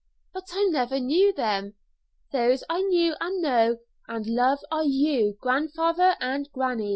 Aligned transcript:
But 0.33 0.45
I 0.51 0.63
never 0.71 0.99
knew 0.99 1.31
them. 1.31 1.75
Those 2.31 2.63
I 2.67 2.81
knew 2.81 3.15
and 3.21 3.39
know 3.39 3.77
and 4.07 4.25
love 4.25 4.57
are 4.71 4.83
you, 4.83 5.37
grandfather, 5.39 6.15
and 6.19 6.51
granny." 6.51 6.89